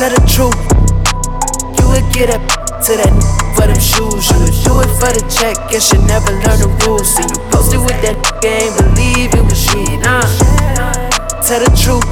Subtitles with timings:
[0.00, 0.56] Tell the truth.
[1.76, 2.40] You would get up
[2.88, 3.12] to that
[3.52, 4.32] for them shoes.
[4.32, 5.52] You would do it for the check.
[5.68, 7.04] Guess you never learn the rules.
[7.04, 10.00] See you posted with that ain't believe it was you.
[10.00, 10.24] Nah.
[11.44, 12.08] Tell the truth.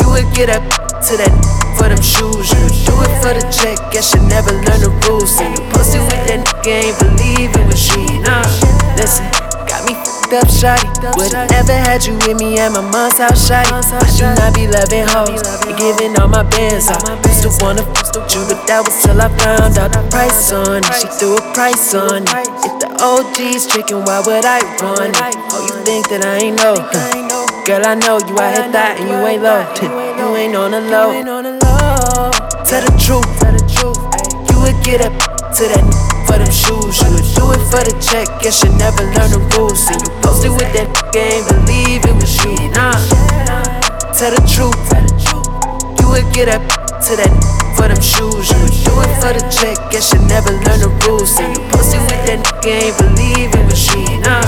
[0.00, 1.34] You would get up to that
[1.76, 2.48] for them shoes.
[2.48, 3.76] You would do it for the check.
[3.92, 5.28] Guess you never learn the rules.
[5.28, 6.96] See you posted with that ain't
[10.32, 11.16] fucked up, shawty.
[11.16, 13.72] Would've never had you with me at my mom's house, shotty.
[13.72, 17.04] I do not be loving hoes and giving all my bands out.
[17.26, 20.80] Used to wanna fuck you, but that was till I found out the price on
[20.80, 20.94] it.
[20.96, 22.48] She threw a price on it.
[22.64, 25.36] If the OG's tricking, why would I run it?
[25.52, 26.76] Oh, you think that I ain't know?
[27.66, 29.60] Girl, I know you out here that and you ain't low.
[30.16, 31.12] You ain't on the low.
[32.64, 34.00] Tell the truth, Tell the truth.
[34.50, 35.12] You would get up
[35.56, 36.96] to that for them shoes.
[37.04, 38.24] You would do it for the check.
[38.40, 39.84] Guess you never learn the rules.
[39.84, 42.56] See you posted with that ain't believe it was you.
[42.72, 42.96] Nah.
[44.16, 44.80] Tell the truth.
[46.00, 46.64] You would get up
[47.04, 47.32] to that
[47.76, 48.48] for them shoes.
[48.48, 49.76] You would do it for the check.
[49.92, 51.36] Guess you never learn the rules.
[51.36, 54.08] See you posted with that ain't believe it was you.
[54.24, 54.40] Nah.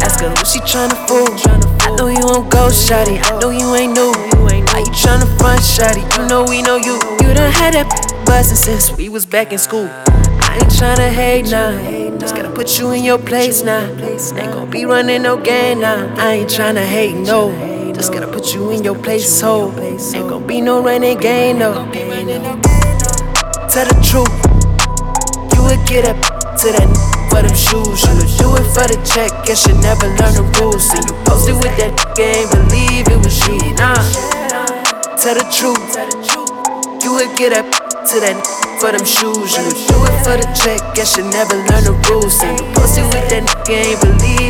[0.00, 1.28] Ask her who she tryna fool.
[1.84, 3.20] I know you won't go, shawty.
[3.20, 4.12] I know you ain't new.
[4.40, 6.00] Why you tryna front, shawty?
[6.16, 6.96] You know we know you.
[7.20, 7.88] You done had that
[8.24, 9.88] buzzing since we was back in school.
[10.56, 12.18] Ain't tryna hate now.
[12.18, 13.84] Just gotta put you in your place now.
[14.00, 16.14] Ain't gonna be running no game now.
[16.16, 17.52] I ain't tryna hate, no.
[17.92, 19.70] Just gotta put you in your place, ho.
[19.78, 21.74] Ain't gonna be no running game, no.
[23.68, 24.32] Tell the truth.
[25.52, 26.16] You would get up
[26.60, 26.88] to that
[27.28, 28.00] for them shoes.
[28.08, 29.28] You would do it for the check.
[29.44, 30.88] Guess you never learn the rules.
[30.88, 33.60] See you posted with that ain't believe it was you.
[33.76, 34.00] Nah.
[35.20, 37.04] Tell the truth.
[37.04, 37.66] You would get up
[38.08, 39.56] to that for them shoes.
[39.56, 40.80] You do it for the check.
[40.94, 42.38] Guess you never learn the rules.
[42.38, 44.45] See you pussy with that nigga ain't believe